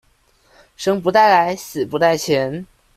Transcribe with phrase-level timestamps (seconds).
[0.75, 2.65] 生不帶來，死不帶錢